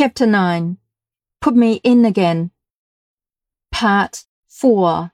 Chapter 0.00 0.24
9 0.24 0.78
Put 1.42 1.54
Me 1.54 1.74
In 1.84 2.06
Again 2.06 2.52
Part 3.70 4.24
4 4.48 5.12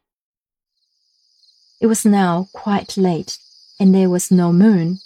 It 1.80 1.88
was 1.88 2.04
now 2.04 2.46
quite 2.52 2.96
late, 2.96 3.36
and 3.80 3.92
there 3.92 4.08
was 4.08 4.30
no 4.30 4.52
moon. 4.52 4.98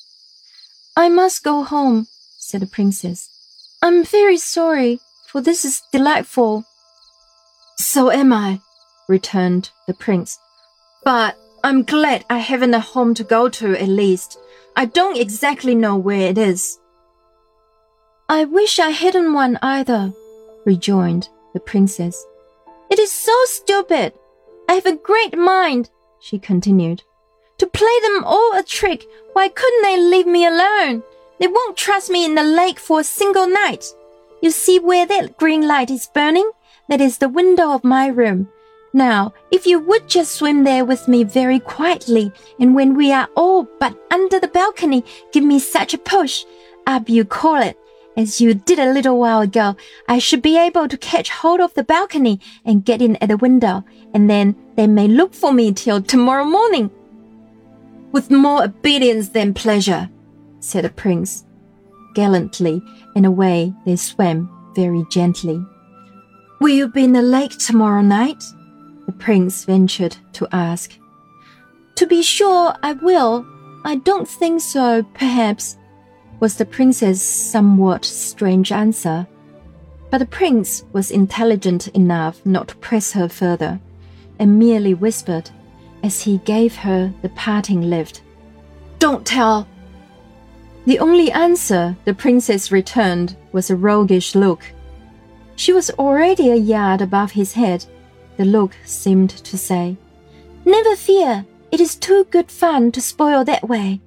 I 0.99 1.09
must 1.09 1.43
go 1.43 1.63
home, 1.63 2.09
said 2.37 2.61
the 2.61 2.67
princess. 2.67 3.31
I'm 3.81 4.05
very 4.05 4.37
sorry, 4.37 5.01
for 5.29 5.41
this 5.41 5.65
is 5.65 5.81
delightful. 5.91 6.67
So 7.79 8.11
am 8.11 8.35
I, 8.35 8.61
returned 9.09 9.71
the 9.87 9.95
prince. 9.95 10.39
But 11.07 11.39
I'm 11.65 11.85
glad 11.85 12.27
I 12.29 12.41
haven't 12.41 12.75
a 12.75 12.81
home 12.81 13.15
to 13.15 13.25
go 13.25 13.49
to 13.49 13.75
at 13.81 13.89
least. 13.89 14.37
I 14.77 14.85
don't 14.85 15.17
exactly 15.17 15.75
know 15.75 15.97
where 15.97 16.29
it 16.29 16.37
is. 16.37 16.79
I 18.31 18.45
wish 18.45 18.79
I 18.79 18.91
hadn't 18.91 19.33
one 19.33 19.59
either, 19.61 20.13
rejoined 20.65 21.29
the 21.53 21.59
princess. 21.59 22.25
It 22.89 23.01
is 23.01 23.11
so 23.11 23.37
stupid. 23.47 24.13
I 24.69 24.75
have 24.75 24.87
a 24.87 24.95
great 24.95 25.37
mind, 25.37 25.91
she 26.21 26.39
continued. 26.39 27.03
To 27.59 27.67
play 27.67 27.99
them 28.03 28.23
all 28.23 28.57
a 28.57 28.63
trick, 28.63 29.05
why 29.33 29.49
couldn't 29.49 29.83
they 29.83 30.01
leave 30.01 30.29
me 30.29 30.47
alone? 30.47 31.03
They 31.41 31.49
won't 31.49 31.77
trust 31.77 32.09
me 32.09 32.25
in 32.25 32.37
the 32.37 32.45
lake 32.45 32.79
for 32.79 33.01
a 33.01 33.05
single 33.19 33.49
night. 33.49 33.85
You 34.41 34.53
see 34.53 34.79
where 34.79 35.07
that 35.09 35.37
green 35.37 35.67
light 35.67 35.91
is 35.91 36.09
burning? 36.15 36.53
That 36.89 37.01
is 37.01 37.19
the 37.19 37.29
window 37.29 37.73
of 37.73 37.83
my 37.83 38.07
room. 38.07 38.49
Now, 38.93 39.35
if 39.51 39.67
you 39.67 39.81
would 39.81 40.09
just 40.09 40.37
swim 40.37 40.63
there 40.63 40.85
with 40.85 41.09
me 41.09 41.25
very 41.25 41.59
quietly, 41.59 42.31
and 42.61 42.77
when 42.77 42.95
we 42.95 43.11
are 43.11 43.29
all 43.35 43.67
but 43.81 43.99
under 44.13 44.39
the 44.39 44.47
balcony, 44.47 45.05
give 45.33 45.43
me 45.43 45.59
such 45.59 45.95
a 45.95 45.99
push, 45.99 46.45
up 46.87 47.09
you 47.09 47.25
call 47.25 47.61
it, 47.61 47.77
as 48.21 48.41
you 48.41 48.53
did 48.53 48.79
a 48.79 48.93
little 48.93 49.19
while 49.19 49.41
ago, 49.41 49.77
I 50.07 50.19
should 50.19 50.43
be 50.43 50.59
able 50.59 50.89
to 50.89 50.99
catch 50.99 51.31
hold 51.31 51.61
of 51.61 51.73
the 51.73 51.83
balcony 51.83 52.39
and 52.67 52.85
get 52.85 53.01
in 53.01 53.17
at 53.17 53.31
the 53.31 53.39
window, 53.39 53.83
and 54.13 54.29
then 54.29 54.55
they 54.77 54.87
may 54.87 55.09
look 55.09 55.33
for 55.33 55.53
me 55.53 55.73
till 55.73 56.03
tomorrow 56.03 56.45
morning. 56.45 56.91
With 58.13 58.31
more 58.31 58.65
obedience 58.65 59.31
than 59.31 59.55
pleasure, 59.55 60.11
said 60.61 60.85
the 60.85 60.91
prince. 60.91 61.47
Gallantly, 62.15 62.83
in 63.17 63.25
a 63.25 63.31
way, 63.31 63.73
they 63.87 63.97
swam 63.97 64.51
very 64.75 65.05
gently. 65.11 65.65
Will 66.61 66.75
you 66.75 66.89
be 66.89 67.05
in 67.05 67.13
the 67.13 67.23
lake 67.23 67.57
tomorrow 67.57 68.03
night? 68.03 68.45
The 69.07 69.13
prince 69.13 69.65
ventured 69.65 70.17
to 70.35 70.47
ask. 70.53 70.93
To 71.97 72.07
be 72.07 72.23
sure, 72.23 72.75
I 72.83 72.93
will. 72.93 73.47
I 73.85 73.97
don't 73.97 74.29
think 74.29 74.61
so, 74.61 75.03
perhaps 75.15 75.77
was 76.41 76.57
the 76.57 76.65
prince's 76.65 77.23
somewhat 77.23 78.05
strange 78.05 78.73
answer. 78.73 79.27
But 80.11 80.19
the 80.19 80.27
prince 80.27 80.85
was 80.93 81.11
intelligent 81.11 81.89
enough 81.89 82.45
not 82.45 82.69
to 82.69 82.77
press 82.77 83.13
her 83.13 83.29
further, 83.29 83.79
and 84.39 84.59
merely 84.59 84.95
whispered, 84.95 85.51
as 86.03 86.23
he 86.23 86.39
gave 86.39 86.75
her 86.77 87.13
the 87.23 87.29
parting 87.29 87.83
lift, 87.83 88.23
Don't 88.99 89.25
tell! 89.25 89.69
The 90.87 90.99
only 90.99 91.31
answer 91.31 91.95
the 92.07 92.15
princess 92.15 92.73
returned 92.73 93.37
was 93.53 93.71
a 93.71 93.77
roguish 93.77 94.35
look. 94.35 94.65
She 95.57 95.75
was 95.75 95.91
already 95.91 96.51
a 96.51 96.57
yard 96.57 97.03
above 97.03 97.33
his 97.33 97.53
head. 97.53 97.85
The 98.39 98.47
look 98.47 98.75
seemed 98.87 99.31
to 99.31 99.59
say, 99.59 99.99
Never 100.65 100.97
fear, 100.97 101.45
it 101.71 101.81
is 101.81 101.97
too 101.97 102.25
good 102.31 102.51
fun 102.51 102.93
to 102.93 103.01
spoil 103.01 103.45
that 103.45 103.69
way. 103.69 104.01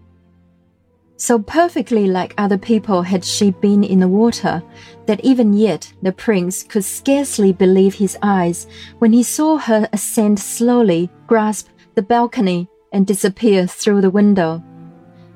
So 1.23 1.39
perfectly 1.39 2.07
like 2.07 2.33
other 2.38 2.57
people 2.57 3.02
had 3.02 3.23
she 3.23 3.52
been 3.52 3.85
in 3.85 4.02
the 4.02 4.09
water 4.09 4.61
that 5.05 5.23
even 5.23 5.53
yet 5.53 5.93
the 6.02 6.11
prince 6.11 6.63
could 6.63 6.83
scarcely 6.83 7.53
believe 7.53 7.93
his 7.95 8.17
eyes 8.21 8.67
when 8.99 9.13
he 9.13 9.23
saw 9.23 9.57
her 9.57 9.88
ascend 9.94 10.38
slowly, 10.38 11.09
grasp 11.25 11.69
the 11.95 12.01
balcony, 12.01 12.67
and 12.91 13.07
disappear 13.07 13.66
through 13.66 14.01
the 14.01 14.09
window. 14.09 14.61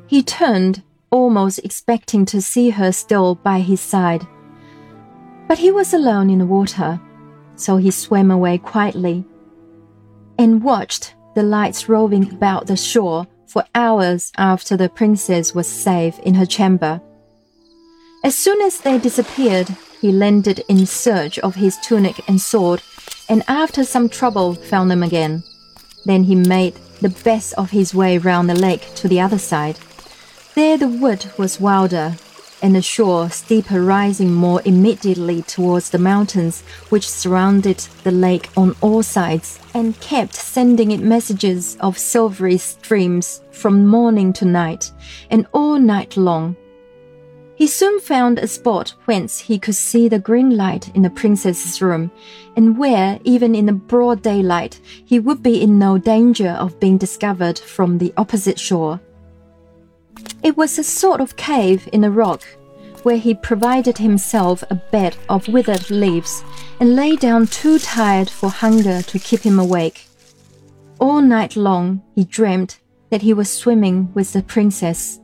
He 0.07 0.23
turned, 0.23 0.83
almost 1.09 1.59
expecting 1.59 2.25
to 2.25 2.41
see 2.41 2.69
her 2.69 2.91
still 2.91 3.35
by 3.35 3.61
his 3.61 3.79
side. 3.79 4.27
But 5.47 5.57
he 5.57 5.71
was 5.71 5.93
alone 5.93 6.29
in 6.29 6.39
the 6.39 6.45
water, 6.45 6.99
so 7.55 7.77
he 7.77 7.91
swam 7.91 8.29
away 8.29 8.57
quietly 8.57 9.23
and 10.37 10.61
watched 10.61 11.15
the 11.33 11.43
lights 11.43 11.87
roving 11.87 12.29
about 12.29 12.67
the 12.67 12.75
shore 12.75 13.25
for 13.47 13.63
hours 13.73 14.31
after 14.37 14.77
the 14.77 14.89
princess 14.89 15.55
was 15.55 15.67
safe 15.67 16.19
in 16.19 16.35
her 16.35 16.45
chamber. 16.45 17.01
As 18.23 18.35
soon 18.35 18.61
as 18.61 18.81
they 18.81 18.97
disappeared, 18.97 19.69
he 20.01 20.11
landed 20.11 20.63
in 20.67 20.85
search 20.85 21.39
of 21.39 21.55
his 21.55 21.77
tunic 21.77 22.27
and 22.27 22.39
sword, 22.39 22.81
and 23.29 23.43
after 23.47 23.83
some 23.83 24.09
trouble 24.09 24.53
found 24.53 24.91
them 24.91 25.03
again. 25.03 25.43
Then 26.05 26.23
he 26.23 26.35
made 26.35 26.75
the 27.01 27.15
best 27.23 27.53
of 27.53 27.71
his 27.71 27.93
way 27.93 28.17
round 28.17 28.49
the 28.49 28.55
lake 28.55 28.93
to 28.95 29.07
the 29.07 29.21
other 29.21 29.37
side. 29.37 29.79
There 30.55 30.77
the 30.77 30.87
wood 30.87 31.25
was 31.37 31.59
wilder, 31.59 32.15
and 32.61 32.75
the 32.75 32.81
shore 32.81 33.29
steeper 33.29 33.81
rising 33.81 34.33
more 34.33 34.61
immediately 34.65 35.41
towards 35.43 35.89
the 35.89 35.99
mountains 35.99 36.61
which 36.89 37.09
surrounded 37.09 37.77
the 38.03 38.11
lake 38.11 38.49
on 38.57 38.75
all 38.81 39.03
sides, 39.03 39.59
and 39.73 39.99
kept 39.99 40.33
sending 40.33 40.91
it 40.91 40.99
messages 40.99 41.77
of 41.79 41.97
silvery 41.97 42.57
streams 42.57 43.41
from 43.51 43.85
morning 43.87 44.33
to 44.33 44.45
night, 44.45 44.91
and 45.29 45.45
all 45.53 45.79
night 45.79 46.17
long. 46.17 46.55
He 47.57 47.65
soon 47.65 47.99
found 47.99 48.37
a 48.37 48.47
spot 48.47 48.93
whence 49.05 49.39
he 49.39 49.57
could 49.57 49.73
see 49.73 50.07
the 50.07 50.19
green 50.19 50.55
light 50.55 50.95
in 50.95 51.01
the 51.01 51.09
princess's 51.09 51.81
room, 51.81 52.11
and 52.55 52.77
where, 52.77 53.19
even 53.23 53.55
in 53.55 53.65
the 53.65 53.73
broad 53.73 54.21
daylight, 54.21 54.79
he 55.05 55.19
would 55.19 55.41
be 55.41 55.63
in 55.63 55.79
no 55.79 55.97
danger 55.97 56.49
of 56.49 56.79
being 56.79 56.99
discovered 56.99 57.57
from 57.57 57.97
the 57.97 58.13
opposite 58.15 58.59
shore. 58.59 58.99
It 60.43 60.57
was 60.57 60.77
a 60.77 60.83
sort 60.83 61.21
of 61.21 61.35
cave 61.35 61.87
in 61.91 62.03
a 62.03 62.11
rock, 62.11 62.43
where 63.03 63.17
he 63.17 63.33
provided 63.33 63.97
himself 63.97 64.63
a 64.69 64.75
bed 64.75 65.15
of 65.29 65.47
withered 65.47 65.89
leaves 65.89 66.43
and 66.79 66.95
lay 66.95 67.15
down 67.15 67.47
too 67.47 67.79
tired 67.79 68.29
for 68.29 68.49
hunger 68.49 69.01
to 69.01 69.19
keep 69.19 69.41
him 69.41 69.59
awake. 69.59 70.07
All 70.99 71.21
night 71.21 71.55
long 71.55 72.01
he 72.15 72.23
dreamed 72.23 72.77
that 73.09 73.21
he 73.21 73.33
was 73.33 73.51
swimming 73.51 74.11
with 74.13 74.33
the 74.33 74.41
princess 74.43 75.19